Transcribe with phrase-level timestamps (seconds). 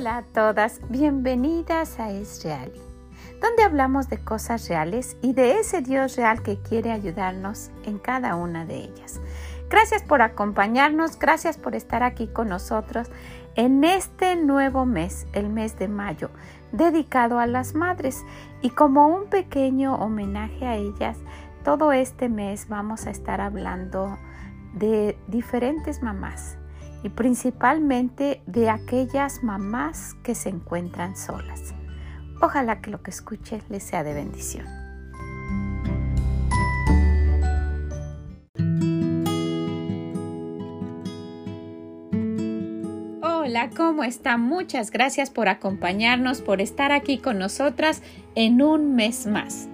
[0.00, 2.72] Hola a todas, bienvenidas a Israel,
[3.42, 8.34] donde hablamos de cosas reales y de ese Dios real que quiere ayudarnos en cada
[8.34, 9.20] una de ellas.
[9.68, 13.10] Gracias por acompañarnos, gracias por estar aquí con nosotros
[13.56, 16.30] en este nuevo mes, el mes de mayo,
[16.72, 18.24] dedicado a las madres.
[18.62, 21.18] Y como un pequeño homenaje a ellas,
[21.62, 24.16] todo este mes vamos a estar hablando
[24.72, 26.56] de diferentes mamás
[27.02, 31.74] y principalmente de aquellas mamás que se encuentran solas.
[32.42, 34.66] Ojalá que lo que escuche les sea de bendición.
[43.22, 44.36] Hola, ¿cómo está?
[44.36, 48.02] Muchas gracias por acompañarnos, por estar aquí con nosotras
[48.34, 49.68] en un mes más.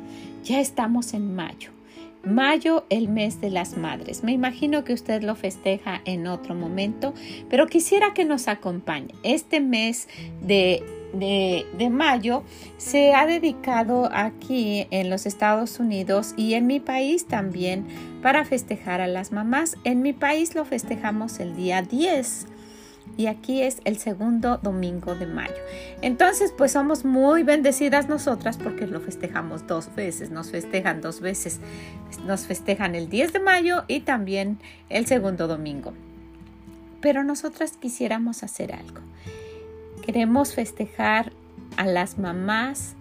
[0.45, 1.76] Ya estamos en mayo.
[2.25, 4.25] Mayo, el mes de las madres.
[4.25, 7.15] Me imagino que usted lo festeja en otro momento,
[7.49, 9.15] pero quisiera que nos acompañe.
[9.23, 10.09] Este mes
[10.41, 12.43] de, de, mayo
[12.79, 17.87] se ha dedicado aquí en los Estados Unidos y en mi país también
[18.23, 19.77] para festejar a las mamás.
[19.85, 22.47] En mi país lo festejamos el día 10
[23.17, 25.55] y aquí es el segundo domingo de mayo.
[26.03, 31.61] Entonces, pues somos muy bendecidas nosotras porque lo festejamos dos veces, nos festejan dos veces.
[32.27, 34.59] Nos festejan el 10 de mayo y también
[34.91, 35.95] el segundo domingo.
[37.01, 39.01] Pero nosotras quisiéramos hacer algo.
[40.05, 41.33] Queremos festejar
[41.77, 42.95] a las mamás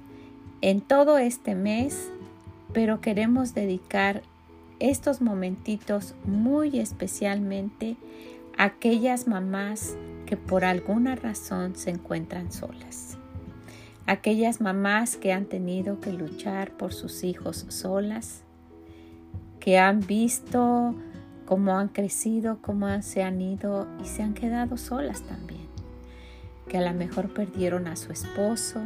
[0.62, 2.10] en todo este mes,
[2.74, 4.24] pero queremos dedicar
[4.80, 7.96] estos momentitos muy especialmente
[8.58, 13.18] aquellas mamás que por alguna razón se encuentran solas,
[14.06, 18.44] aquellas mamás que han tenido que luchar por sus hijos solas,
[19.60, 20.96] que han visto
[21.46, 25.68] cómo han crecido, cómo se han ido y se han quedado solas también,
[26.68, 28.82] que a lo mejor perdieron a su esposo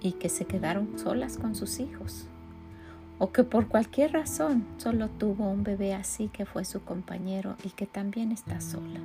[0.00, 2.28] y que se quedaron solas con sus hijos
[3.18, 7.70] o que por cualquier razón solo tuvo un bebé así que fue su compañero y
[7.70, 9.00] que también está sola.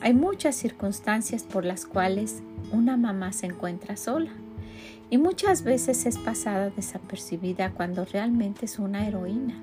[0.00, 4.30] Hay muchas circunstancias por las cuales una mamá se encuentra sola
[5.08, 9.54] y muchas veces es pasada desapercibida cuando realmente es una heroína.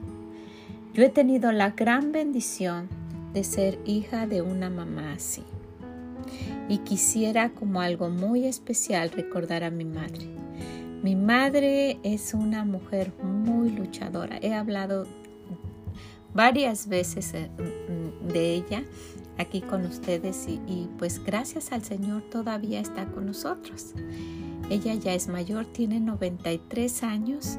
[0.93, 2.87] Yo he tenido la gran bendición
[3.33, 5.43] de ser hija de una mamá así
[6.69, 10.42] y quisiera como algo muy especial recordar a mi madre
[11.03, 14.39] mi madre es una mujer muy luchadora.
[14.41, 15.05] He hablado
[16.33, 18.83] varias veces eh, mm, de ella
[19.37, 23.93] aquí con ustedes y, pues gracias al Señor todavía está con nosotros.
[24.69, 27.57] Ella ya es mayor, tiene 93 años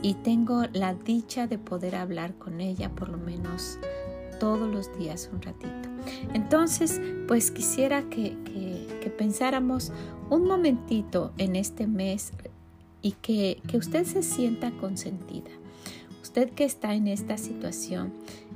[0.00, 3.80] y tengo la dicha de poder hablar con ella por lo menos
[4.38, 5.88] todos los días un ratito.
[6.34, 8.36] Entonces, pues quisiera que,
[9.00, 9.92] que pensáramos
[10.30, 12.32] un momentito en este mes
[13.02, 15.50] y que, usted se sienta consentida.
[16.22, 18.12] Usted que está en esta situación,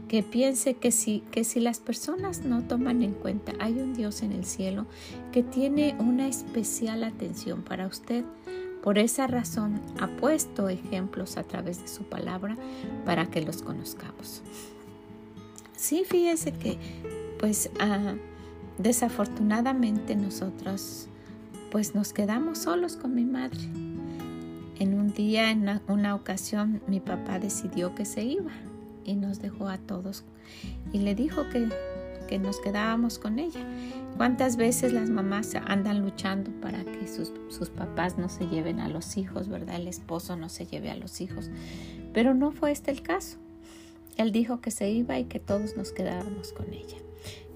[0.09, 4.23] que piense que si, que si las personas no toman en cuenta, hay un Dios
[4.23, 4.87] en el cielo
[5.31, 8.25] que tiene una especial atención para usted.
[8.83, 12.57] Por esa razón ha puesto ejemplos a través de su palabra
[13.05, 14.43] para que los conozcamos.
[15.77, 16.79] Sí, fíjese que
[17.39, 18.15] pues ah,
[18.79, 21.09] desafortunadamente nosotros
[21.71, 23.61] pues nos quedamos solos con mi madre.
[24.81, 28.51] En un día, en una, ocasión, mi papá decidió que se iba
[29.05, 30.25] y nos dejó a todos
[30.91, 31.69] y le dijo que,
[32.27, 33.61] que nos quedábamos con ella.
[34.17, 38.89] ¿Cuántas veces las mamás andan luchando para que sus, sus, papás no se lleven a
[38.89, 39.77] los hijos, verdad?
[39.77, 41.51] El esposo no se lleve a los hijos.
[42.15, 43.37] Pero no fue este el caso.
[44.17, 46.97] Él dijo que se iba y que todos nos quedábamos con ella.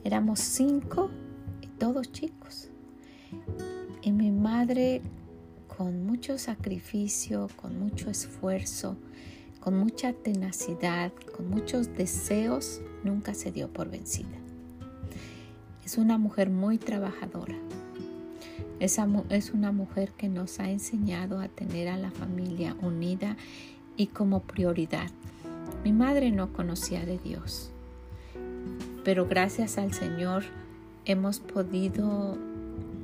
[0.05, 1.11] Éramos cinco
[1.63, 2.69] y todos chicos.
[4.03, 5.01] Y mi madre
[5.77, 8.97] con mucho sacrificio, con mucho esfuerzo,
[9.61, 14.39] con mucha tenacidad, con muchos deseos, nunca se dio por vencida.
[15.85, 17.55] Es una mujer muy trabajadora.
[18.81, 18.99] Es,
[19.53, 23.37] una mujer que nos ha enseñado a tener a la familia unida
[23.97, 25.11] y como prioridad.
[25.85, 27.71] Mi madre no conocía de Dios,
[29.05, 30.45] pero gracias al Señor
[31.05, 32.37] hemos podido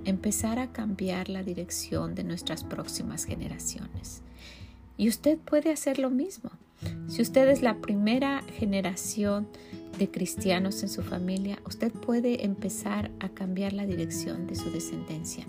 [0.04, 4.22] empezar a cambiar la dirección de nuestras próximas generaciones.
[4.96, 6.50] Y usted puede hacer lo mismo.
[7.08, 9.48] Si usted es la primera generación
[9.98, 15.44] de cristianos en su familia, usted puede empezar a cambiar la dirección de su descendencia.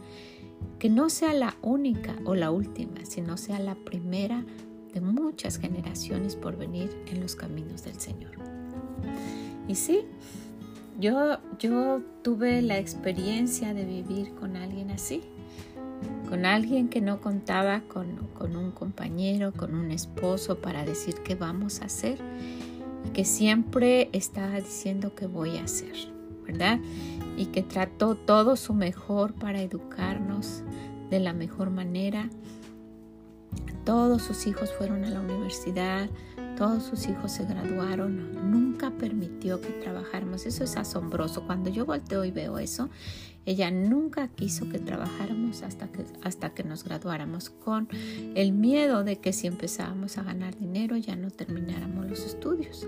[0.80, 4.46] Que no sea la única o la última, sino sea la primera
[4.94, 8.32] de muchas generaciones por venir en los caminos del Señor.
[9.68, 10.02] Y sí,
[11.02, 15.22] yo, yo tuve la experiencia de vivir con alguien así,
[16.30, 21.34] con alguien que no contaba con, con un compañero, con un esposo para decir qué
[21.36, 22.20] vamos a hacer
[23.06, 25.96] y que siempre estaba diciendo qué voy a hacer,
[26.46, 26.80] ¿verdad?
[27.36, 30.64] Y que trató todo su mejor para educarnos
[31.10, 32.30] de la mejor manera.
[33.86, 36.10] Todos sus hijos fueron a la universidad,
[36.58, 40.46] todos sus hijos se graduaron, nunca permitió que trabajáramos.
[40.46, 41.46] Eso es asombroso.
[41.46, 42.90] Cuando yo volteo y veo eso,
[43.46, 47.88] ella nunca quiso que trabajáramos hasta que, hasta que nos graduáramos con
[48.36, 52.88] el miedo de que si empezábamos a ganar dinero ya no termináramos los estudios.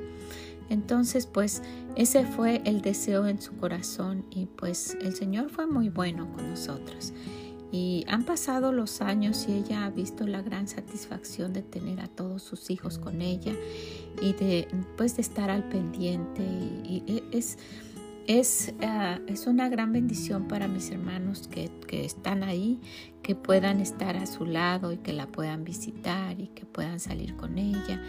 [0.70, 1.62] Entonces, pues
[1.96, 6.50] ese fue el deseo en su corazón y pues el Señor fue muy bueno con
[6.50, 7.14] nosotros.
[7.74, 12.08] Y han pasado los años y ella ha visto la gran satisfacción de tener a
[12.08, 13.56] todos sus hijos con ella
[14.22, 16.44] y de, pues, de estar al pendiente.
[16.44, 17.58] Y, e, es,
[18.28, 22.80] es, ah, es, una gran bendición para mis hermanos que, que, están ahí,
[23.24, 27.36] que puedan estar a su lado y que la puedan visitar y que puedan salir
[27.38, 28.00] con ella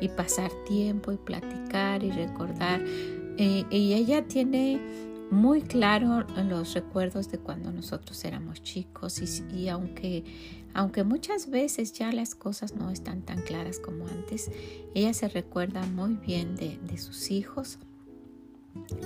[0.00, 2.84] y pasar tiempo y platicar y recordar.
[2.86, 9.20] Eh, y ella tiene muy claro los recuerdos de cuando nosotros éramos chicos
[9.52, 10.24] y, aunque,
[10.74, 14.50] aunque muchas veces ya las cosas no están tan claras como antes,
[14.94, 17.78] ella se recuerda muy bien de, sus hijos,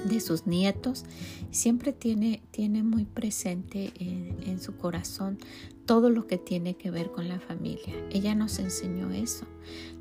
[0.04, 1.04] de sus nietos,
[1.50, 5.38] siempre tiene, tiene muy presente en, en su corazón
[5.86, 7.94] todo lo que tiene que ver con la familia.
[8.10, 9.46] Ella nos enseñó eso,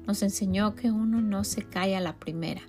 [0.07, 2.61] nos enseñó que uno no se cae a la primera.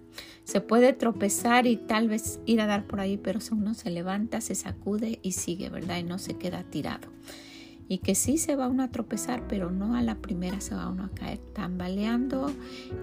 [0.44, 3.90] Se puede tropezar y tal vez ir a dar por ahí, pero si uno se
[3.90, 5.98] levanta, se sacude y sigue, ¿verdad?
[5.98, 7.08] Y no se queda tirado.
[7.88, 10.88] Y que sí se va uno a tropezar, pero no a la primera se va
[10.88, 12.50] uno a caer tambaleando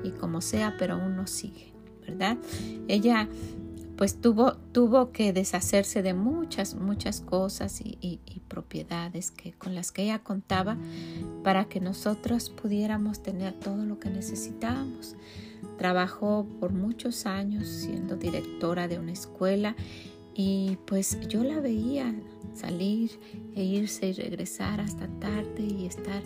[0.04, 1.74] y como sea, pero uno sigue,
[2.06, 2.38] ¿verdad?
[2.88, 3.30] Ella
[4.00, 10.04] pues tuvo, tuvo que deshacerse de muchas, muchas cosas y, propiedades que, con las que
[10.04, 10.78] ella contaba
[11.44, 15.18] para que nosotros pudiéramos tener todo lo que necesitábamos.
[15.78, 19.76] Trabajó por muchos años siendo directora de una escuela
[20.34, 22.16] y pues yo la veía
[22.54, 23.12] salir
[23.56, 26.22] e irse y regresar hasta tarde y estar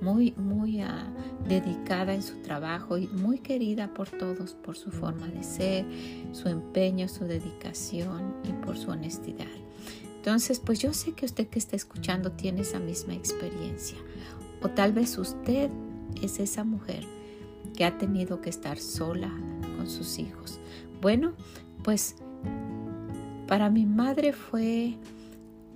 [0.00, 1.12] muy, muy ah,
[1.48, 5.86] dedicada en su trabajo y muy querida por todos por su forma de ser,
[6.32, 9.46] su empeño, su dedicación y por su honestidad.
[10.16, 13.98] Entonces, pues yo sé que usted que está escuchando tiene esa misma experiencia.
[14.62, 15.70] O tal vez usted
[16.22, 17.04] es esa mujer
[17.76, 19.30] que ha tenido que estar sola
[19.76, 20.58] con sus hijos.
[21.02, 21.34] Bueno,
[21.82, 22.16] pues
[23.46, 24.94] para mi madre fue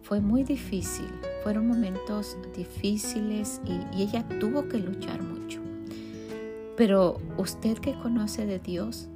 [0.09, 1.05] fue muy difícil,
[1.43, 5.61] fueron momentos difíciles y, ella tuvo que luchar mucho.
[6.79, 9.07] Pero usted que conoce de Dios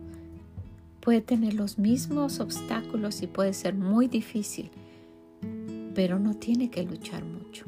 [1.01, 4.71] puede tener los mismos obstáculos y puede ser muy difícil,
[5.95, 7.65] pero no tiene que luchar mucho.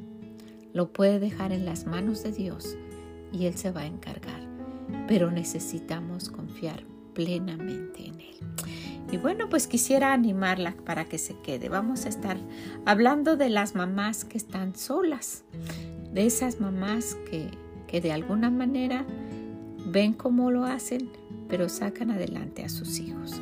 [0.74, 2.76] Lo puede dejar en las manos de Dios
[3.32, 4.42] y Él se va a encargar,
[5.08, 6.84] pero necesitamos confiar
[7.14, 8.34] plenamente en Él.
[9.12, 11.68] Y bueno, pues quisiera animarla para que se quede.
[11.68, 12.36] Vamos a estar
[12.84, 15.44] hablando de las mamás que están solas,
[16.12, 17.48] de esas mamás que,
[17.86, 19.04] que de alguna manera
[19.86, 21.10] ven cómo lo hacen,
[21.48, 23.40] pero sacan adelante a sus hijos.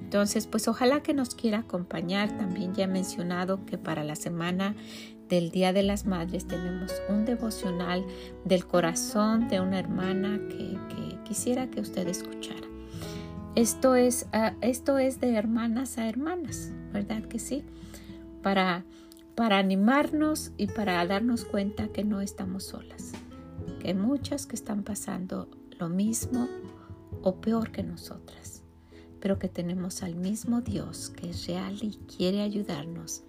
[0.00, 2.36] Entonces, pues ojalá que nos quiera acompañar.
[2.36, 4.74] También ya he mencionado que para la semana
[5.28, 8.04] del Día de las Madres tenemos un devocional
[8.44, 12.69] del corazón de una hermana que, que quisiera que usted escuchara.
[13.56, 17.64] Esto es, ah, esto es de hermanas a hermanas, ¿verdad que sí?
[18.42, 18.84] Para,
[19.34, 23.12] para animarnos y para darnos cuenta que no estamos solas,
[23.80, 25.48] que hay muchas que están pasando
[25.80, 26.48] lo mismo
[27.22, 28.62] o peor que nosotras,
[29.20, 33.24] pero que tenemos al mismo Dios que es real y quiere ayudarnos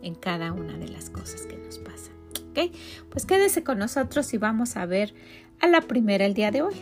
[0.00, 2.14] en cada una de las cosas que nos pasan.
[2.50, 2.74] ¿Ok?
[3.10, 5.14] Pues quédese con nosotros y vamos a ver
[5.60, 6.74] a la primera el día de hoy.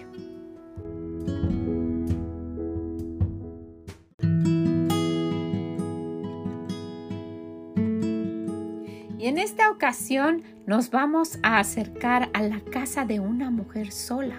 [9.25, 14.37] Y en esta ocasión nos vamos a acercar a la casa de una mujer sola.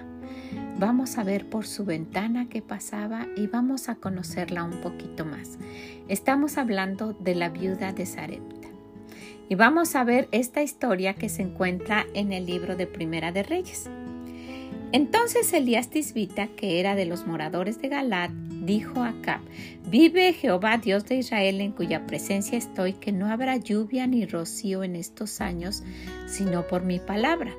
[0.77, 5.58] Vamos a ver por su ventana qué pasaba y vamos a conocerla un poquito más.
[6.08, 8.68] Estamos hablando de la viuda de Sarepta.
[9.50, 13.42] Y vamos a ver esta historia que se encuentra en el libro de Primera de
[13.42, 13.89] Reyes.
[14.92, 18.30] Entonces Elías Tisbita, que era de los moradores de Galat,
[18.66, 19.42] dijo a Acab,
[19.88, 24.84] Vive Jehová Dios de Israel en cuya presencia estoy, que no habrá lluvia ni rocío
[24.84, 25.84] en estos años,
[26.28, 27.54] sino por mi palabra.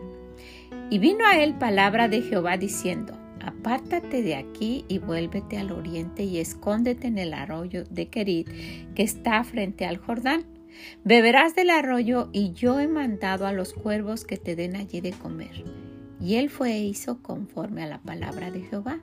[0.91, 6.25] Y vino a él palabra de Jehová diciendo, apártate de aquí y vuélvete al oriente
[6.25, 8.49] y escóndete en el arroyo de Kerit
[8.95, 10.45] que está frente al Jordán.
[11.05, 15.13] Beberás del arroyo y yo he mandado a los cuervos que te den allí de
[15.13, 15.65] comer.
[16.21, 19.01] Y él fue e hizo conforme a la palabra de Jehová,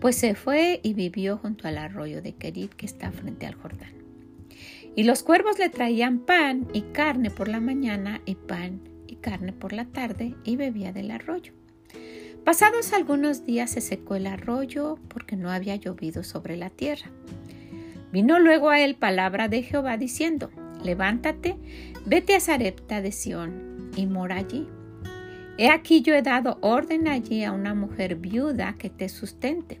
[0.00, 3.94] pues se fue y vivió junto al arroyo de Kerit que está frente al Jordán.
[4.94, 9.52] Y los cuervos le traían pan y carne por la mañana y pan y carne
[9.52, 11.52] por la tarde y bebía del arroyo.
[12.44, 17.10] Pasados algunos días se secó el arroyo porque no había llovido sobre la tierra.
[18.12, 20.50] Vino luego a él palabra de Jehová diciendo,
[20.82, 21.56] levántate,
[22.06, 24.68] vete a Sarepta de Sión y mora allí.
[25.58, 29.80] He aquí yo he dado orden allí a una mujer viuda que te sustente.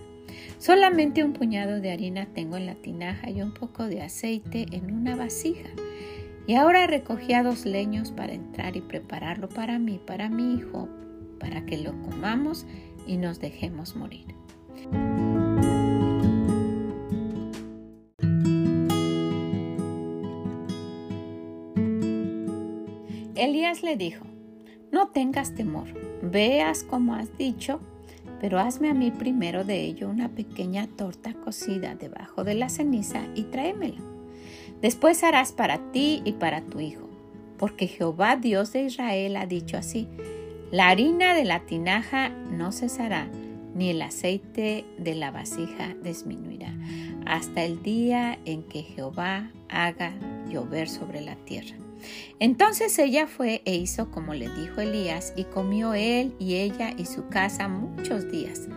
[0.57, 4.93] Solamente un puñado de harina tengo en la tinaja y un poco de aceite en
[4.93, 5.69] una vasija.
[6.47, 10.89] Y ahora recogía dos leños para entrar y prepararlo para mí, para mi hijo,
[11.39, 12.65] para que lo comamos
[13.07, 14.35] y nos dejemos morir.
[23.35, 24.25] Elías le dijo,
[24.91, 25.87] no tengas temor,
[26.21, 27.79] veas como has dicho,
[28.41, 33.21] pero hazme a mí primero de ello una pequeña torta cocida debajo de la ceniza
[33.35, 34.01] y tráemela.
[34.81, 37.07] Después harás para ti y para tu hijo,
[37.59, 40.07] porque Jehová Dios de Israel ha dicho así,
[40.71, 43.29] la harina de la tinaja no cesará,
[43.75, 46.73] ni el aceite de la vasija disminuirá,
[47.27, 50.13] hasta el día en que Jehová haga
[50.49, 51.80] llover sobre la tierra.
[52.39, 57.05] Entonces ella fue e hizo como le dijo Elías, y comió él y ella y
[57.05, 58.67] su casa muchos días.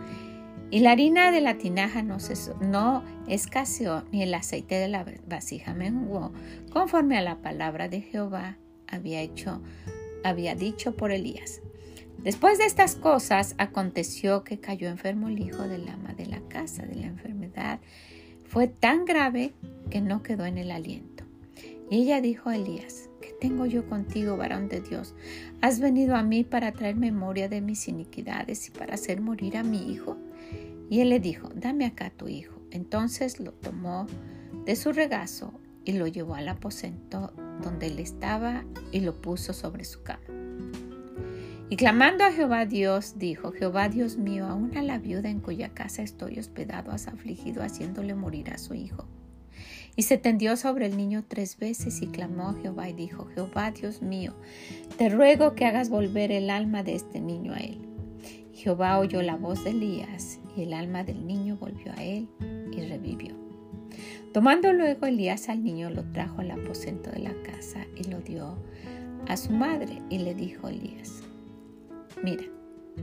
[0.71, 5.07] Y la harina de la tinaja no, cesó, no escaseó, ni el aceite de la
[5.28, 6.33] vasija menguó,
[6.73, 8.57] conforme a la palabra de Jehová
[8.88, 9.61] había hecho,
[10.25, 11.61] había dicho por Elías.
[12.25, 16.87] Después de estas cosas, aconteció que cayó enfermo el hijo del ama de la casa.
[16.87, 17.81] De la enfermedad
[18.45, 19.52] fue tan grave
[19.90, 21.25] que no quedó en el aliento.
[21.90, 23.13] Y ella dijo a Elías, ¿qué
[23.45, 25.15] tengo yo contigo, varón de Dios?
[25.61, 29.63] ¿Has venido a mí para traer memoria de mis iniquidades y para hacer morir a
[29.63, 30.17] mi hijo?
[30.89, 32.59] Y él le dijo, dame acá tu hijo.
[32.71, 34.07] Entonces lo tomó
[34.65, 35.53] de su regazo
[35.85, 40.25] y lo llevó al aposento donde él estaba y lo puso sobre su cama.
[41.69, 45.75] Y clamando a Jehová Dios, dijo, Jehová Dios mío, aún a la viuda en cuya
[45.75, 49.07] casa estoy hospedado has afligido haciéndole morir a su hijo.
[49.97, 53.71] Y se tendió sobre el niño tres veces y clamó a Jehová y dijo, Jehová
[53.71, 54.35] Dios mío,
[54.99, 57.79] te ruego que hagas volver el alma de este niño a él.
[58.53, 62.29] Jehová oyó la voz de Elías y el alma del niño volvió a él
[62.73, 63.35] y revivió.
[64.33, 68.57] Tomando luego Elías al niño lo trajo al aposento de la casa y lo dio
[69.29, 71.23] a su madre y le dijo Elías,
[72.23, 72.45] mira,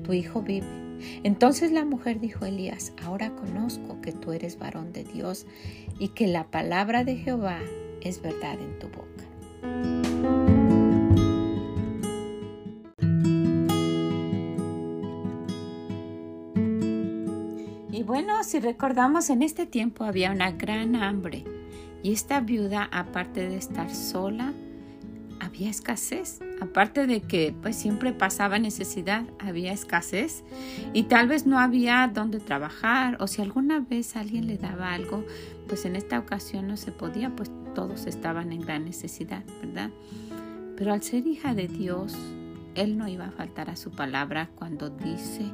[0.03, 0.67] tu hijo vive.
[1.23, 5.45] Entonces la mujer dijo a Elías, ahora conozco que tú eres varón de Dios
[5.99, 7.59] y que la palabra de Jehová
[8.01, 9.07] es verdad en tu boca.
[17.91, 21.43] Y bueno, si recordamos, en este tiempo había una gran hambre
[22.03, 24.53] y esta viuda, aparte de estar sola,
[25.41, 26.39] había escasez.
[26.61, 30.43] Aparte de que pues siempre pasaba necesidad, había escasez
[30.93, 35.25] y tal vez no había dónde trabajar o si alguna vez alguien le daba algo,
[35.67, 39.89] pues en esta ocasión no se podía, pues todos estaban en gran necesidad, ¿verdad?
[40.77, 42.15] Pero al ser hija de Dios,
[42.75, 45.45] él no iba a faltar a su palabra cuando dice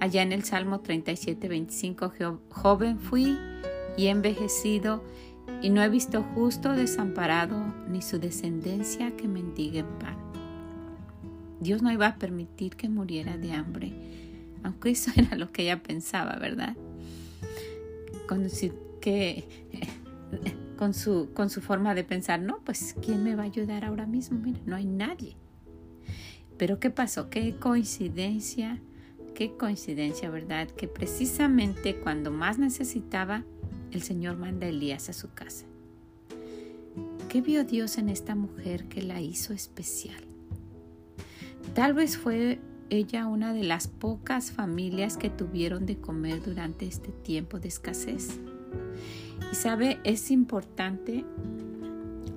[0.00, 2.12] allá en el Salmo 37, 25,
[2.50, 3.38] joven fui
[3.96, 5.02] y envejecido
[5.62, 10.16] y no he visto justo desamparado ni su descendencia que mendigue pan.
[11.60, 13.92] Dios no iba a permitir que muriera de hambre,
[14.62, 16.76] aunque eso era lo que ella pensaba, ¿verdad?
[20.78, 24.06] Con su, con su forma de pensar, no, pues ¿quién me va a ayudar ahora
[24.06, 24.38] mismo?
[24.38, 25.36] Mira, no hay nadie.
[26.56, 27.28] Pero ¿qué pasó?
[27.28, 28.80] ¿Qué coincidencia?
[29.34, 30.68] Qué coincidencia, ¿verdad?
[30.68, 33.44] Que precisamente cuando más necesitaba,
[33.92, 35.66] el Señor manda a Elías a su casa.
[37.28, 40.20] ¿Qué vio Dios en esta mujer que la hizo especial?
[41.74, 47.10] Tal vez fue ella una de las pocas familias que tuvieron de comer durante este
[47.12, 48.40] tiempo de escasez.
[49.52, 51.24] Y sabe, es importante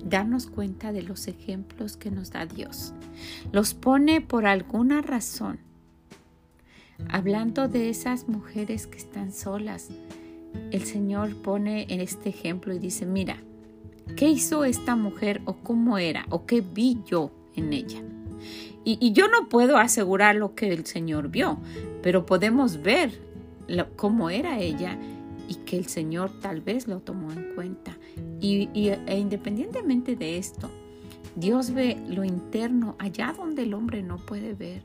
[0.04, 2.94] darnos cuenta de los ejemplos que nos da Dios.
[3.52, 5.58] Los pone por alguna razón.
[7.08, 9.88] Hablando de esas mujeres que están solas,
[10.70, 13.38] el Señor pone en este ejemplo y dice, mira,
[14.16, 18.02] ¿qué hizo esta mujer o cómo era o qué vi yo en ella?
[18.84, 21.58] Y, yo no puedo asegurar lo que el Señor vio,
[22.02, 23.18] pero podemos ver
[23.96, 24.98] cómo era ella
[25.48, 27.96] y que el Señor tal vez lo tomó en cuenta.
[28.40, 30.70] Y, e independientemente de esto,
[31.34, 34.82] Dios ve lo interno allá donde el hombre no puede ver.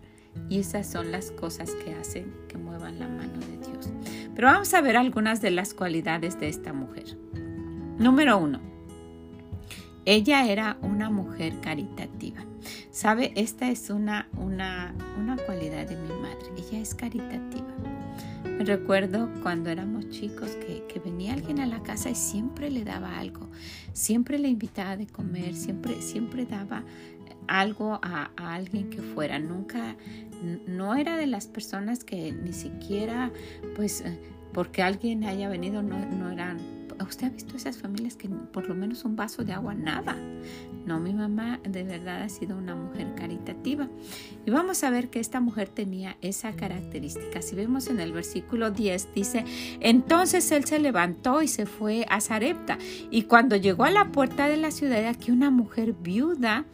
[0.49, 3.89] Y esas son las cosas que hacen que muevan la mano de Dios.
[4.39, 7.17] Pero vamos a ver algunas de las cualidades de esta mujer.
[7.97, 8.61] Número uno,
[10.05, 12.45] ella era una mujer caritativa.
[12.89, 16.53] Sabe, esta es una, una, una cualidad de mi madre.
[16.55, 17.67] Ella es caritativa.
[18.45, 22.85] Me recuerdo cuando éramos chicos que, que, venía alguien a la casa y siempre le
[22.85, 23.49] daba algo,
[23.91, 26.85] siempre le invitaba de comer, siempre, siempre daba
[27.49, 29.39] algo a, alguien que fuera.
[29.39, 29.95] Nunca,
[30.67, 33.31] no era de las personas que ni siquiera,
[33.75, 34.19] pues, eh,
[34.53, 38.75] porque alguien haya venido, no, no eran ¿Usted ha visto esas familias que por lo
[38.75, 40.15] menos un vaso de agua, nada?
[40.85, 43.87] No, mi mamá de verdad ha sido una mujer caritativa.
[44.45, 47.41] Y vamos a ver que esta mujer tenía esa característica.
[47.41, 49.45] Si vemos en el versículo 10, dice,
[49.79, 52.77] entonces él se levantó y se fue a Zarepta.
[53.11, 56.65] Y cuando llegó a la puerta de la ciudad, aquí una mujer viuda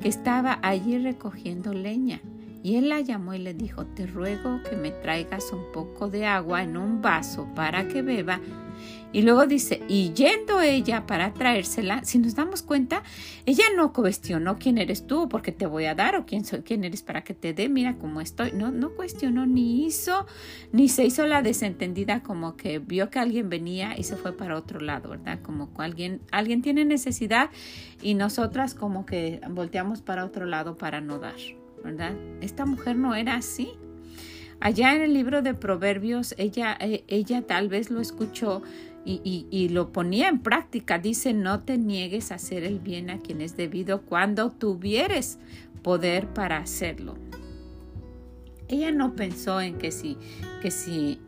[0.00, 2.20] que estaba allí recogiendo leña.
[2.62, 6.26] Y él la llamó y le dijo, te ruego que me traigas un poco de
[6.26, 8.40] agua en un vaso para que beba.
[9.12, 13.02] Y luego dice, y yendo ella para traérsela, si nos damos cuenta,
[13.44, 16.82] ella no cuestionó quién eres tú, porque te voy a dar, o quién, soy, quién
[16.84, 18.52] eres para que te dé, mira cómo estoy.
[18.52, 20.26] No, no cuestionó, ni hizo,
[20.72, 24.56] ni se hizo la desentendida como que vio que alguien venía y se fue para
[24.56, 25.40] otro lado, ¿verdad?
[25.42, 27.50] Como que alguien, alguien tiene necesidad
[28.00, 31.36] y nosotras como que volteamos para otro lado para no dar,
[31.84, 32.14] ¿verdad?
[32.40, 33.72] Esta mujer no era así.
[34.60, 38.62] Allá en el libro de Proverbios, ella, eh, ella tal vez lo escuchó
[39.04, 40.98] y, lo ponía en práctica.
[40.98, 45.38] Dice, no te niegues a hacer el bien a quien es debido cuando tuvieres
[45.82, 47.16] poder para hacerlo.
[48.68, 50.16] Ella no pensó en que si,
[50.62, 51.20] que si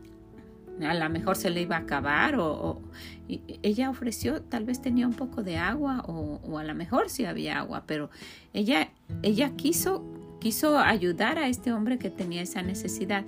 [0.81, 2.81] a lo mejor se le iba a acabar o,
[3.27, 7.25] ella ofreció, tal vez tenía un poco de agua o, o, a lo mejor sí
[7.25, 8.09] había agua, pero
[8.53, 8.89] ella,
[9.23, 10.03] ella quiso,
[10.39, 13.25] quiso ayudar a este hombre que tenía esa necesidad.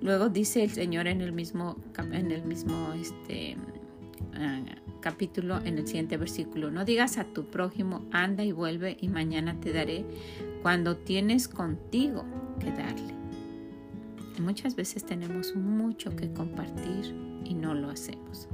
[0.00, 1.76] Luego dice el Señor en el mismo,
[2.12, 3.56] en el mismo este,
[4.34, 4.60] ah,
[5.00, 9.58] capítulo, en el siguiente versículo, no digas a tu prójimo, anda y vuelve y mañana
[9.60, 10.04] te daré
[10.62, 12.24] cuando tienes contigo
[12.60, 13.14] que darle.
[14.40, 18.48] muchas veces tenemos mucho que compartir y no lo hacemos.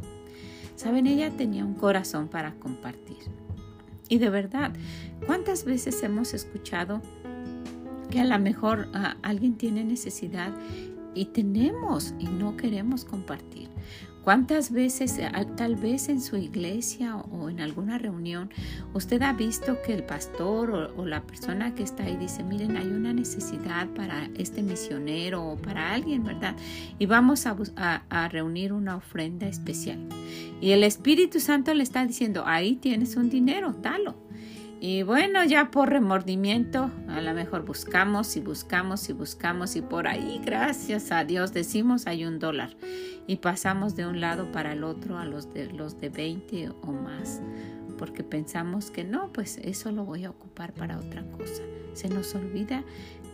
[0.76, 3.18] Saben, ella tenía un corazón para compartir.
[4.08, 4.72] Y de verdad,
[5.26, 7.02] ¿cuántas veces hemos escuchado
[8.10, 10.52] que a lo mejor ah, alguien tiene necesidad
[11.14, 13.68] y tenemos y no queremos compartir.
[14.24, 18.48] ¿Cuántas veces, eh, tal vez en su iglesia o en alguna reunión,
[18.94, 22.86] usted ha visto que el pastor o, la persona que está ahí dice, miren, hay
[22.86, 26.56] una necesidad para este misionero o para alguien, ¿verdad?
[26.98, 27.54] Y vamos a,
[28.08, 29.98] a reunir una ofrenda especial.
[30.58, 34.14] Y el Espíritu Santo le está diciendo, ahí tienes un dinero, dalo.
[34.86, 40.06] Y bueno, ya por remordimiento, a lo mejor buscamos y buscamos y buscamos y por
[40.06, 42.76] ahí, gracias a Dios, decimos hay un dólar.
[43.26, 46.92] Y pasamos de un lado para el otro a los de, los de 20 o
[46.92, 47.40] más,
[47.96, 51.62] porque pensamos que no, pues eso lo voy a ocupar para otra cosa.
[51.94, 52.84] Se nos olvida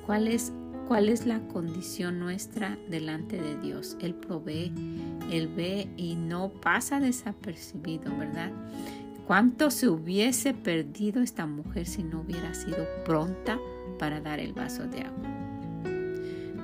[0.07, 0.53] cuál es,
[0.87, 3.97] cuál es la condición nuestra delante de Dios.
[4.01, 4.73] Él provee,
[5.33, 8.53] Él ve y no pasa desapercibido, ¿verdad?
[9.31, 13.61] ¿Cuánto se hubiese perdido esta mujer si no hubiera sido pronta
[13.97, 15.31] para dar el vaso de agua?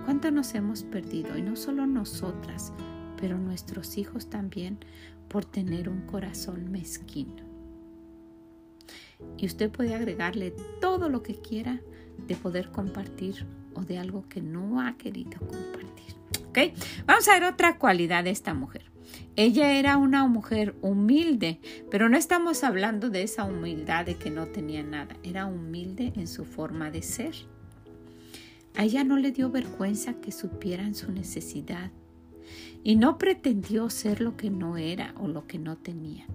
[0.05, 1.38] ¿Cuánto nos hemos perdido?
[1.38, 2.72] Y no solo nosotras,
[3.20, 4.81] pero nuestros hijos también
[5.29, 7.44] por tener un corazón mezquino.
[9.37, 11.81] Y usted puede agregarle todo lo que quiera
[12.26, 16.74] de poder compartir o de algo que no ha querido compartir.
[17.07, 18.95] Vamos a ver otra cualidad de esta mujer.
[19.37, 24.47] Ella era una mujer humilde, pero no estamos hablando de esa humildad de que no
[24.47, 27.35] tenía nada, era humilde en su forma de ser.
[28.75, 31.90] A ella no le dio vergüenza que supieran su necesidad
[32.85, 36.27] y no pretendió ser lo que no era o lo que no tenía.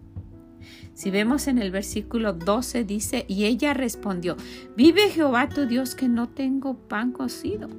[0.94, 4.38] Si vemos en el versículo 12 dice, y ella respondió,
[4.76, 7.70] vive Jehová tu Dios que no tengo pan cocido,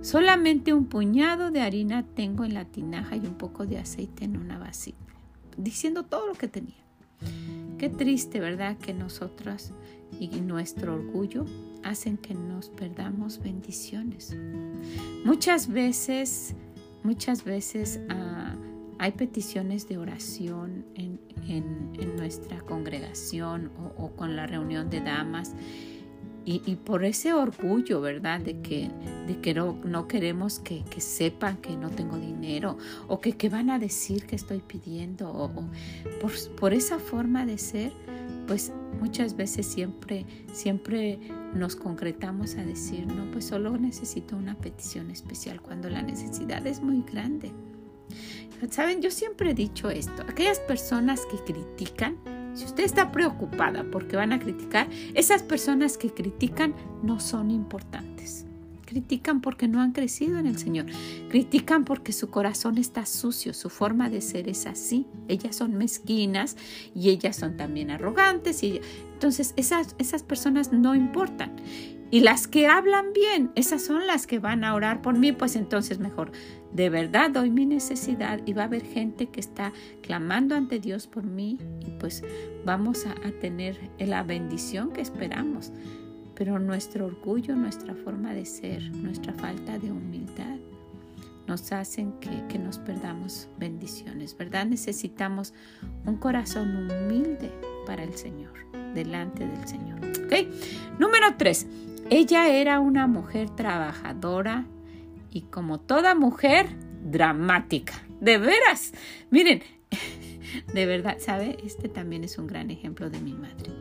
[0.00, 4.36] solamente un puñado de harina tengo en la tinaja y un poco de aceite en
[4.36, 4.98] una vasija,
[5.56, 6.76] diciendo todo lo que tenía.
[7.78, 8.76] Qué triste, ¿verdad?
[8.76, 9.72] Que nosotras
[10.18, 11.44] y nuestro orgullo
[11.84, 14.36] hacen que nos perdamos bendiciones.
[15.24, 16.54] Muchas veces,
[17.04, 18.27] muchas veces ah,
[18.98, 21.18] hay peticiones de oración en,
[22.16, 25.54] nuestra congregación o, con la reunión de damas.
[26.44, 28.40] Y, por ese orgullo, ¿verdad?
[28.40, 28.90] De que,
[29.26, 33.78] de que no, queremos que, sepan que no tengo dinero o que, que van a
[33.78, 35.52] decir que estoy pidiendo o,
[36.20, 37.92] por, por, esa forma de ser,
[38.46, 41.18] pues muchas veces siempre, siempre
[41.54, 46.82] nos concretamos a decir, no, pues solo necesito una petición especial cuando la necesidad es
[46.82, 47.52] muy grande.
[48.70, 52.16] Saben, yo siempre he dicho esto, aquellas personas que critican,
[52.54, 58.44] si usted está preocupada porque van a criticar, esas personas que critican no son importantes.
[58.84, 60.86] Critican porque no han crecido en el Señor.
[61.28, 65.06] Critican porque su corazón está sucio, su forma de ser es así.
[65.28, 66.56] Ellas son mezquinas
[66.94, 68.62] y ellas son también arrogantes.
[68.62, 68.80] Y
[69.12, 71.54] entonces esas, esas personas no importan.
[72.10, 75.56] Y las que hablan bien, esas son las que van a orar por mí, pues
[75.56, 76.32] entonces mejor,
[76.72, 81.06] de verdad doy mi necesidad y va a haber gente que está clamando ante Dios
[81.06, 82.22] por mí y pues
[82.64, 85.72] vamos a, tener la bendición que esperamos.
[86.34, 90.56] Pero nuestro orgullo, nuestra forma de ser, nuestra falta de humildad
[91.46, 94.66] nos hacen que, nos perdamos bendiciones, ¿verdad?
[94.66, 95.54] Necesitamos
[96.04, 97.50] un corazón humilde
[97.86, 98.52] para el Señor,
[98.94, 99.98] delante del Señor.
[100.26, 100.46] ¿Ok?
[100.98, 101.66] Número tres,
[102.10, 104.66] ella era una mujer trabajadora
[105.30, 106.68] y como toda mujer,
[107.02, 107.94] dramática.
[108.20, 108.92] De veras.
[109.30, 109.62] Miren,
[110.74, 111.58] de verdad, ¿sabe?
[111.64, 113.72] Este también es un gran ejemplo de mi madre.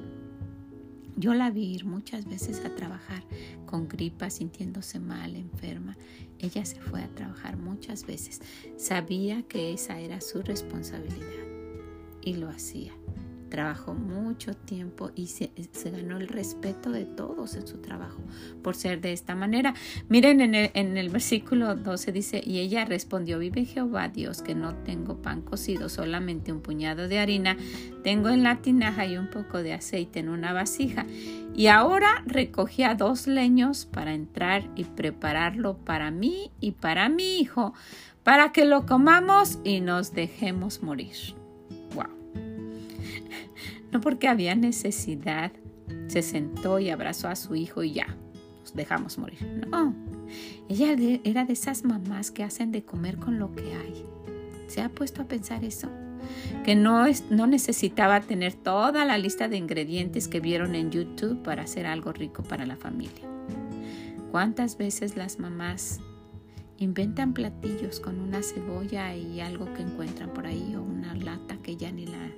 [1.16, 3.24] Yo la vi ir muchas veces a trabajar
[3.66, 5.98] con gripa, sintiéndose mal, enferma.
[6.38, 8.42] Ella se fue a trabajar muchas veces.
[8.78, 11.48] Sabía que esa era su responsabilidad
[12.22, 12.94] y lo hacía
[13.50, 15.52] trabajó mucho tiempo y se,
[15.90, 18.22] ganó el respeto de todos en su trabajo
[18.62, 19.74] por ser de esta manera.
[20.10, 24.56] Miren en el, en el versículo 12 dice, y ella respondió, vive Jehová Dios que
[24.56, 27.58] no tengo pan cocido, solamente un puñado de harina,
[28.04, 31.06] tengo en la tinaja y un poco de aceite en una vasija.
[31.56, 37.74] Y ahora recogía dos leños para entrar y prepararlo para mí y para mi hijo,
[38.24, 41.16] para que lo comamos y nos dejemos morir.
[43.98, 45.52] No porque había necesidad,
[46.06, 48.16] se sentó y abrazó a su hijo y ya,
[48.60, 49.66] nos dejamos morir.
[49.68, 49.96] No,
[50.70, 54.06] ella era de esas mamás que hacen de comer con lo que hay.
[54.68, 55.90] ¿Se ha puesto a pensar eso?
[56.64, 61.64] Que no, no necesitaba tener toda la lista de ingredientes que vieron en YouTube para
[61.64, 63.28] hacer algo rico para la familia.
[64.30, 66.02] ¿Cuántas veces las mamás
[66.78, 71.78] inventan platillos con una cebolla y algo que encuentran por ahí o una lata que
[71.78, 72.30] ya ni la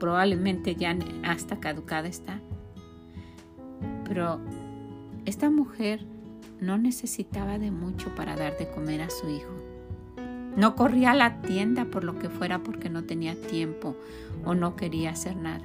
[0.00, 2.40] probablemente ya hasta caducada está.
[4.08, 4.40] Pero
[5.26, 6.04] esta mujer
[6.60, 9.54] no necesitaba de mucho para dar de comer a su hijo.
[10.56, 13.96] No corría a la tienda por lo que fuera porque no tenía tiempo
[14.44, 15.64] o no quería hacer nada.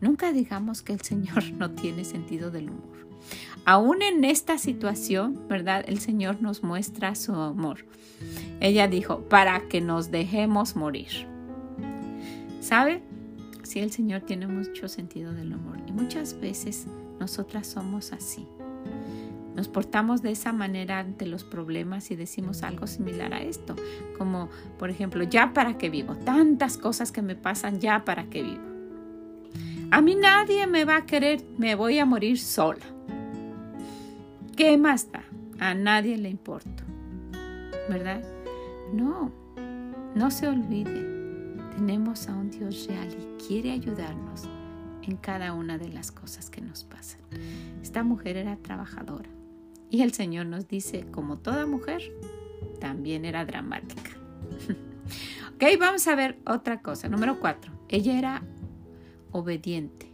[0.00, 2.92] Nunca digamos que el Señor no tiene sentido del humor.
[3.64, 5.84] Aún en esta situación, ¿verdad?
[5.86, 7.84] El Señor nos muestra su amor.
[8.60, 11.31] Ella dijo, para que nos dejemos morir.
[12.62, 13.02] ¿Sabe?
[13.64, 16.86] Sí, el Señor tiene mucho sentido del humor y muchas veces
[17.18, 18.46] nosotras somos así.
[19.56, 23.74] Nos portamos de esa manera ante los problemas y decimos algo similar a esto,
[24.16, 24.48] como
[24.78, 28.62] por ejemplo, ya para qué vivo, tantas cosas que me pasan, ya para qué vivo.
[29.90, 32.84] A mí nadie me va a querer, me voy a morir sola.
[34.56, 35.24] ¿Qué más da?
[35.58, 36.84] A nadie le importa,
[37.88, 38.22] ¿verdad?
[38.94, 39.32] No,
[40.14, 41.21] no se olvide
[41.74, 44.44] tenemos a un Dios real y quiere ayudarnos
[45.02, 47.20] en cada una de las cosas que nos pasan.
[47.82, 49.28] Esta mujer era trabajadora
[49.90, 52.02] y el Señor nos dice, como toda mujer,
[52.80, 54.10] también era dramática.
[55.54, 57.08] ok, vamos a ver otra cosa.
[57.08, 58.42] Número cuatro, ella era
[59.32, 60.12] obediente,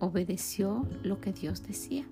[0.00, 2.06] obedeció lo que Dios decía.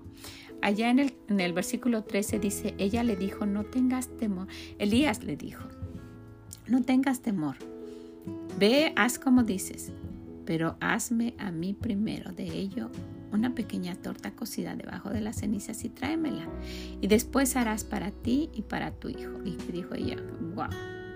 [0.61, 4.47] Allá en el, en el versículo 13 dice, ella le dijo, no tengas temor.
[4.79, 5.63] Elías le dijo,
[6.67, 7.57] no tengas temor
[8.59, 9.91] Ve, haz como dices,
[10.45, 12.89] pero hazme a mí primero de ello
[13.31, 16.47] una pequeña torta cocida debajo de las cenizas y tráemela.
[17.01, 19.39] Y después harás para ti y para tu hijo.
[19.43, 20.17] Y dijo ella,
[20.55, 20.67] wow,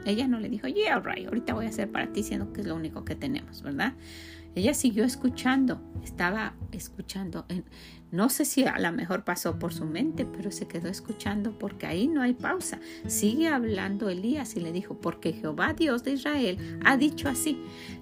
[0.05, 2.67] Ella no le dijo, yeah, right, ahorita voy a hacer para ti, siendo que es
[2.67, 3.93] lo único que tenemos, ¿verdad?
[4.55, 7.45] Ella siguió escuchando, estaba escuchando.
[8.11, 11.85] no sé si a lo mejor pasó por su mente, pero se quedó escuchando porque
[11.85, 12.79] ahí no hay pausa.
[13.07, 17.59] Sigue hablando Elías y le dijo, porque Jehová Dios de Israel ha dicho así,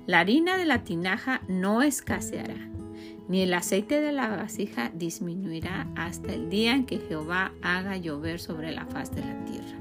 [0.07, 2.69] la harina de la tinaja no escaseará,
[3.27, 8.39] ni el aceite de la vasija disminuirá hasta el día en que Jehová haga llover
[8.39, 9.77] sobre la faz de la tierra.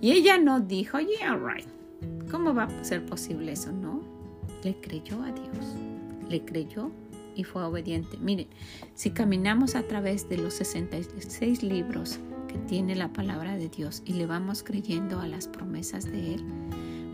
[0.00, 1.68] Y ella no dijo, yeah, right.
[2.30, 3.70] ¿Cómo va a ser posible eso?
[3.70, 4.02] No,
[4.62, 5.76] le creyó a Dios,
[6.28, 6.90] le creyó
[7.34, 8.16] y fue obediente.
[8.18, 8.48] Miren,
[8.94, 14.14] si caminamos a través de los 66 libros que tiene la palabra de Dios y
[14.14, 16.44] le vamos creyendo a las promesas de Él,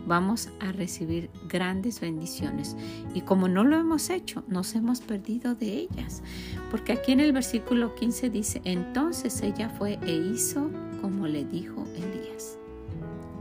[0.09, 2.75] vamos a recibir grandes bendiciones.
[3.13, 6.23] Y como no lo hemos hecho, nos hemos perdido de ellas.
[6.71, 10.69] Porque aquí en el versículo 15 dice, entonces ella fue e hizo
[11.01, 12.57] como le dijo Elías.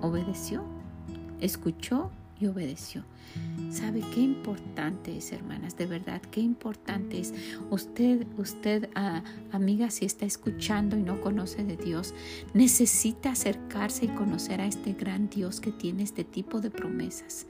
[0.01, 0.63] Obedeció,
[1.41, 3.03] escuchó y obedeció.
[3.71, 5.77] ¿Sabe qué importante es, hermanas?
[5.77, 7.35] De verdad, qué importante es.
[7.71, 12.15] Usted, usted, ah, amiga, si está escuchando y no conoce de Dios,
[12.55, 17.47] necesita acercarse y conocer a este gran Dios que tiene este tipo de promesas.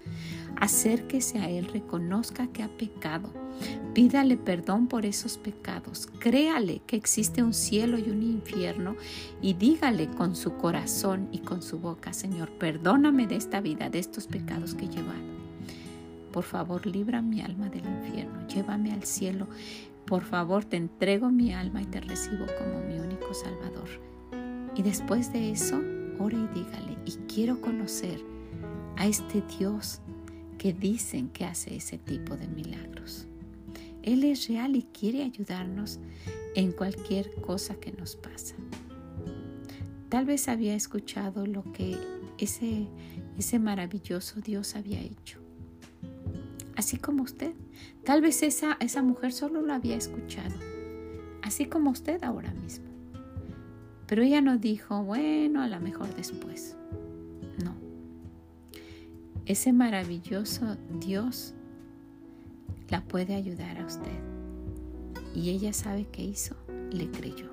[0.57, 3.33] Acérquese a Él, reconozca que ha pecado.
[3.95, 6.09] Pídale perdón por esos pecados.
[6.19, 8.97] Créale que existe un cielo y un infierno
[9.41, 14.01] y dígale con su corazón y con su boca, Señor, perdóname de esta vida, de
[14.01, 15.38] estos pecados que he llevado.
[16.33, 19.49] Por favor, libra mi alma del infierno, llévame al cielo.
[20.05, 23.89] Por favor, te entrego mi alma y te recibo como mi único Salvador.
[24.77, 25.81] Y después de eso,
[26.19, 28.21] ore y dígale, y quiero conocer
[28.97, 30.01] a este Dios
[30.59, 33.27] que dicen que hace ese tipo de milagros.
[34.03, 35.99] Él es real y quiere ayudarnos
[36.55, 38.55] en cualquier cosa que nos pasa.
[40.09, 41.97] Tal vez había escuchado lo que
[42.39, 42.87] ese,
[43.39, 45.48] ese maravilloso Dios había hecho
[46.79, 47.55] así como usted.
[48.05, 50.55] Tal vez esa, esa mujer solo lo había escuchado,
[51.43, 52.87] así como usted ahora mismo.
[54.07, 56.77] Pero ella no dijo, bueno, a lo mejor después.
[57.63, 57.75] No.
[59.45, 61.53] Ese maravilloso Dios
[62.89, 64.21] la puede ayudar a usted.
[65.35, 66.55] Y ella sabe qué hizo,
[66.93, 67.51] le creyó.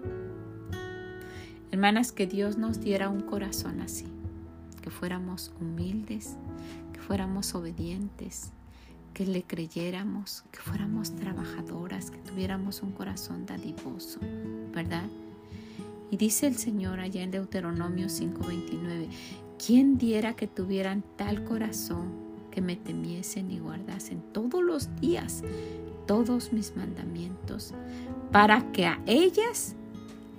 [1.72, 4.06] Hermanas, que Dios nos diera un corazón así,
[4.82, 6.38] que fuéramos humildes,
[6.94, 8.52] que fuéramos obedientes,
[9.15, 14.19] que le creyéramos, que fuéramos trabajadoras, que tuviéramos un corazón dadivoso,
[14.73, 15.06] ¿verdad?
[16.12, 19.08] Y dice el Señor allá en Deuteronomio 5:29,
[19.65, 22.12] ¿quién diera que tuvieran tal corazón
[22.51, 25.43] que me temiesen y guardasen todos los días
[26.06, 27.73] todos mis mandamientos,
[28.34, 29.75] para que a ellas,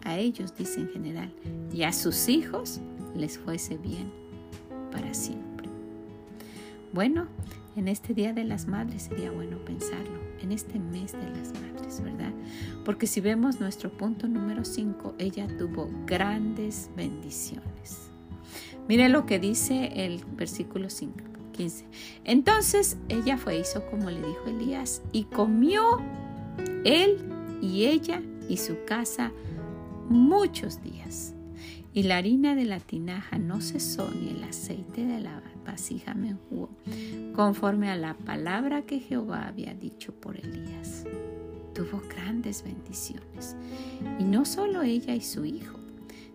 [0.05, 1.33] a ellos dice en general,
[1.73, 2.81] y a sus hijos
[3.15, 4.13] les fuese bien
[4.93, 5.69] para siempre?
[6.93, 7.27] Bueno,
[7.77, 12.01] en este Día de las Madres sería bueno pensarlo, en este mes de las Madres,
[12.03, 12.33] ¿verdad?
[12.85, 18.11] Porque si vemos nuestro punto número 5, ella tuvo grandes bendiciones.
[18.89, 21.15] Mire lo que dice el versículo 5,
[21.53, 21.85] 15.
[22.25, 26.01] Entonces ella fue, hizo como le dijo Elías, y comió
[26.85, 27.19] él
[27.61, 29.33] y ella y su casa
[30.09, 31.35] muchos días.
[31.93, 36.71] Y la harina de la tinaja no cesó ni el aceite de la vasija menguó,
[37.35, 41.05] conforme a la palabra que Jehová había dicho por Elías.
[41.75, 43.57] Tuvo grandes bendiciones,
[44.19, 45.79] y no solo ella y su hijo,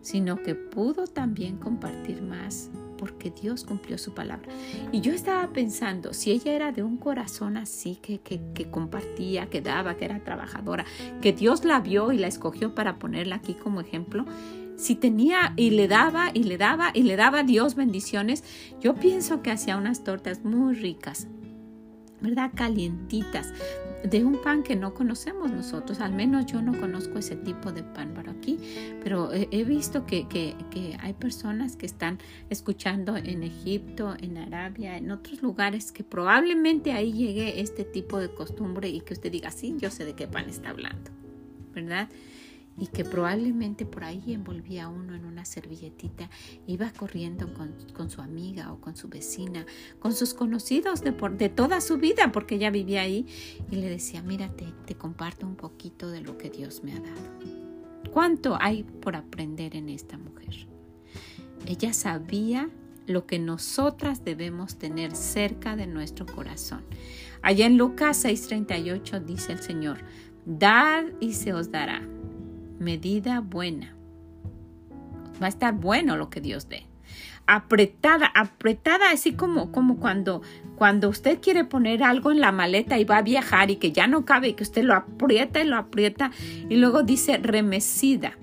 [0.01, 2.69] sino que pudo también compartir más
[3.01, 4.47] porque Dios cumplió su palabra.
[4.91, 9.59] Y yo estaba pensando, si ella era de un corazón así, que, que, compartía, que
[9.59, 10.85] daba, que era trabajadora,
[11.19, 14.25] que Dios la vio y la escogió para ponerla aquí como ejemplo,
[14.81, 18.43] si tenía y le daba y le daba y le daba Dios bendiciones,
[18.79, 21.27] yo pienso que hacía unas tortas muy ricas,
[22.19, 22.49] ¿verdad?
[22.55, 23.53] Calientitas,
[24.03, 27.83] de un pan que no conocemos nosotros, al menos yo no conozco ese tipo de
[27.83, 28.57] pan para aquí,
[29.03, 32.17] pero he, visto que, que, que, hay personas que están
[32.49, 38.33] escuchando en Egipto, en Arabia, en otros lugares que probablemente ahí llegue este tipo de
[38.33, 41.11] costumbre y que usted diga, sí, yo sé de qué pan está hablando,
[41.75, 42.09] ¿verdad?
[42.81, 46.31] Y que probablemente por ahí envolvía a uno en una servilletita,
[46.65, 49.67] iba corriendo con, su amiga o con su vecina,
[49.99, 53.27] con sus conocidos de, de toda su vida, porque ella vivía ahí,
[53.69, 57.21] y le decía, mírate, te comparto un poquito de lo que Dios me ha dado.
[58.11, 60.67] ¿Cuánto hay por aprender en esta mujer?
[61.67, 62.67] Ella sabía
[63.05, 66.83] lo que nosotras debemos tener cerca de nuestro corazón.
[67.43, 69.99] Allá en Lucas 6:38 dice el Señor,
[70.45, 72.01] dad y se os dará
[72.81, 73.95] medida buena.
[75.41, 76.87] Va a estar bueno lo que Dios dé.
[77.47, 80.41] apretada, apretada, así como, como cuando,
[80.75, 84.07] cuando usted quiere poner algo en la maleta y va a viajar y que ya
[84.07, 86.31] no cabe, que usted lo aprieta y lo aprieta
[86.69, 88.37] y luego dice remecida.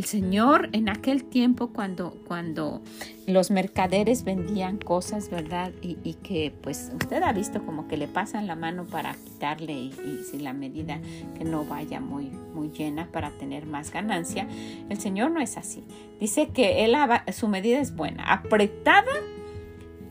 [0.00, 2.80] El Señor en aquel tiempo cuando, cuando
[3.26, 5.72] los mercaderes vendían cosas, ¿verdad?
[5.82, 9.92] Y, que pues usted ha visto como que le pasan la mano para quitarle y,
[10.24, 11.00] si la medida
[11.36, 14.48] que no vaya muy, muy llena para tener más ganancia.
[14.88, 15.84] El Señor no es así.
[16.18, 16.96] Dice que él,
[17.34, 19.04] su medida es buena, apretada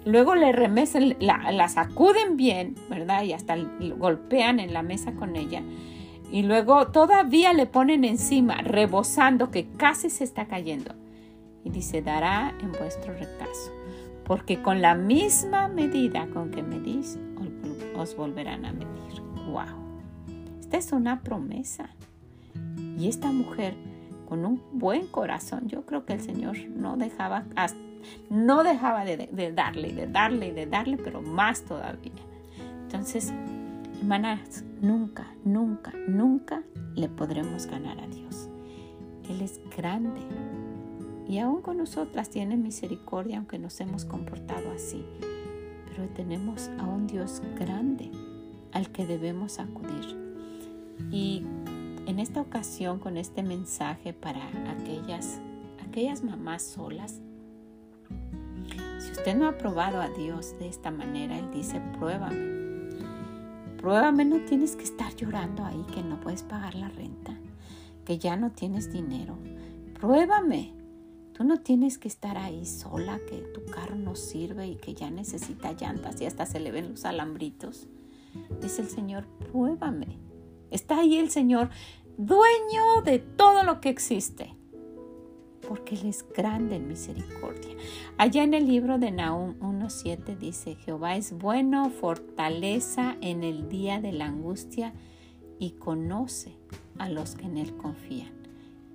[0.06, 3.23] Luego le remesen, la, la, sacuden bien, ¿verdad?
[3.23, 3.58] Y hasta
[3.97, 5.62] golpean en la mesa con ella
[6.31, 10.93] y luego todavía le ponen encima, rebosando que casi se está cayendo.
[11.63, 13.71] Y dice, dará en vuestro recaso,
[14.25, 17.17] porque con la misma medida con que medís,
[17.95, 19.21] os volverán a medir.
[19.47, 19.89] ¡Wow!
[20.61, 21.89] Esta es una promesa.
[22.97, 23.75] Y esta mujer,
[24.27, 27.43] con un buen corazón, yo creo que el Señor no dejaba,
[28.29, 32.11] no dejaba de, de darle de darle de darle, pero más todavía.
[32.83, 33.33] Entonces,
[33.99, 36.63] Hermanas, nunca, nunca, nunca
[36.95, 38.47] le podremos ganar a Dios.
[39.27, 40.21] Él es grande
[41.27, 45.05] y aún con nosotras tiene misericordia aunque nos hemos comportado así.
[45.85, 48.09] Pero tenemos a un Dios grande
[48.71, 50.17] al que debemos acudir.
[51.12, 51.43] Y
[52.05, 54.39] en esta ocasión con este mensaje para
[54.71, 55.41] aquellas,
[55.85, 57.19] aquellas mamás solas,
[58.99, 62.58] si usted no ha probado a Dios de esta manera, Él dice, pruébame
[63.79, 67.37] Pruébame, no tienes que estar llorando ahí que no puedes pagar la renta,
[68.03, 69.37] que ya no tienes dinero.
[69.99, 70.73] Pruébame.
[71.31, 75.09] Tú no tienes que estar ahí sola, que tu carro no sirve y que ya
[75.09, 77.87] necesita llantas y hasta se le ven los alambritos.
[78.61, 80.19] Dice el Señor, pruébame.
[80.71, 81.69] Está ahí el Señor,
[82.17, 84.58] dueño de todo lo que existe
[85.69, 87.75] porque Él es grande en misericordia.
[88.17, 94.01] Allá en el libro de Nahum 1.7 dice, Jehová es bueno, fortaleza en el día
[94.01, 94.93] de la angustia
[95.60, 96.55] y conoce
[96.97, 98.32] a los que en Él confían.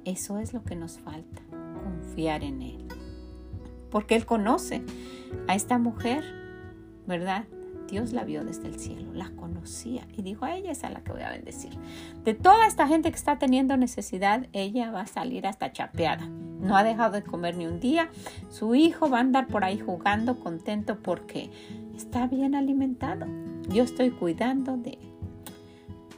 [0.05, 1.43] Eso es lo que nos falta,
[1.85, 2.89] confiar en Él.
[3.89, 4.83] Porque Él conoce
[5.47, 6.25] a esta mujer,
[7.07, 7.45] ¿verdad?
[7.89, 11.03] Dios la vio desde el cielo, la conocía y dijo, a ella es a la
[11.03, 11.73] que voy a bendecir.
[12.25, 16.27] De toda esta gente que está teniendo necesidad, ella va a salir hasta chapeada.
[16.27, 18.09] No ha dejado de comer ni un día.
[18.49, 21.51] Su hijo va a andar por ahí jugando contento porque
[21.95, 23.27] está bien alimentado.
[23.69, 25.15] Yo estoy cuidando de él.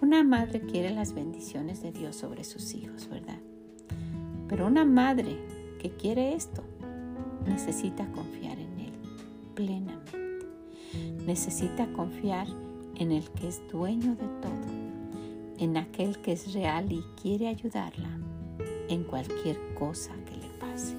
[0.02, 3.38] Una madre quiere las bendiciones de Dios sobre sus hijos, ¿verdad?
[4.48, 5.36] Pero una madre
[5.80, 6.62] que quiere esto
[7.46, 8.92] necesita confiar en Él
[9.54, 10.05] plenamente.
[11.26, 12.46] Necesita confiar
[12.94, 18.08] en el que es dueño de todo, en aquel que es real y quiere ayudarla
[18.88, 20.96] en cualquier cosa que le pase.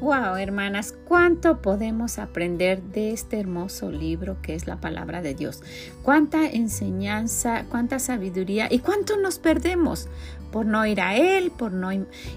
[0.00, 5.62] Wow, hermanas, cuánto podemos aprender de este hermoso libro que es la palabra de Dios.
[6.02, 10.08] Cuánta enseñanza, cuánta sabiduría y cuánto nos perdemos
[10.52, 11.88] por no ir a Él, por no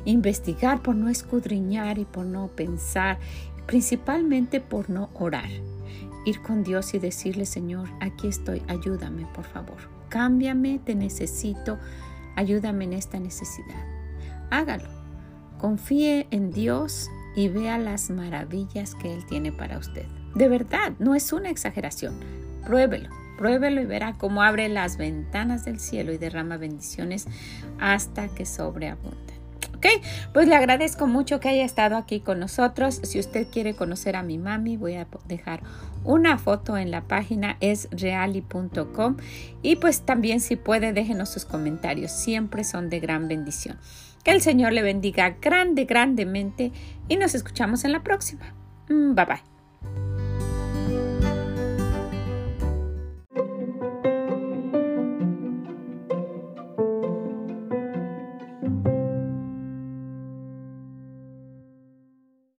[0.06, 3.20] investigar, por no escudriñar y por no pensar,
[3.68, 5.50] principalmente por no orar
[6.26, 9.78] ir con Dios y decirle, Señor, aquí estoy, ayúdame, por favor.
[10.10, 11.78] Cámbiame, te necesito,
[12.36, 13.86] ayúdame en esta necesidad.
[14.50, 14.90] Hágalo.
[15.60, 20.06] Confíe en Dios y vea las maravillas que Él tiene para usted.
[20.36, 22.16] De verdad, no es una exageración.
[22.66, 27.28] Pruébelo, pruébelo y verá cómo abre las ventanas del cielo y derrama bendiciones
[27.80, 29.26] hasta que sobreabunde.
[30.34, 33.00] Pues le agradezco mucho que haya estado aquí con nosotros.
[33.04, 35.62] Si usted quiere conocer a mi mami, voy a dejar
[36.04, 39.18] una foto en la página es reali.com
[39.62, 43.78] y pues también si puede déjenos sus comentarios, siempre son de gran bendición.
[44.24, 46.72] Que el Señor le bendiga grande, grandemente
[47.08, 48.54] y nos escuchamos en la próxima.
[48.90, 49.55] Mm, bye bye.